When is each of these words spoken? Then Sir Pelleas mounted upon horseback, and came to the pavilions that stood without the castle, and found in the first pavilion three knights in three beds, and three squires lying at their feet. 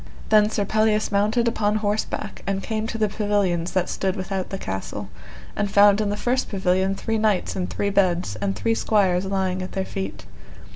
Then 0.29 0.49
Sir 0.49 0.65
Pelleas 0.65 1.11
mounted 1.11 1.47
upon 1.47 1.75
horseback, 1.75 2.41
and 2.47 2.63
came 2.63 2.87
to 2.87 2.97
the 2.97 3.07
pavilions 3.07 3.73
that 3.73 3.87
stood 3.87 4.15
without 4.15 4.49
the 4.49 4.57
castle, 4.57 5.09
and 5.55 5.69
found 5.69 6.01
in 6.01 6.09
the 6.09 6.17
first 6.17 6.49
pavilion 6.49 6.95
three 6.95 7.19
knights 7.19 7.55
in 7.55 7.67
three 7.67 7.91
beds, 7.91 8.35
and 8.37 8.55
three 8.55 8.73
squires 8.73 9.25
lying 9.25 9.61
at 9.61 9.73
their 9.73 9.85
feet. 9.85 10.25